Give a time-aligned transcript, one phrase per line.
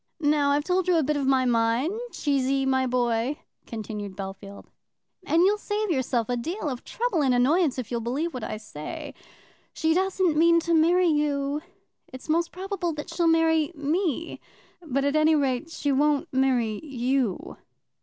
[0.19, 4.65] "Now I've told you a bit of my mind, Cheesy, my boy," continued Bellfield,
[5.27, 8.57] "and you'll save yourself a deal of trouble and annoyance if you'll believe what I
[8.57, 9.13] say.
[9.73, 11.61] She doesn't mean to marry you.
[12.11, 14.39] It's most probable that she'll marry me;
[14.81, 17.57] but, at any rate, she won't marry you."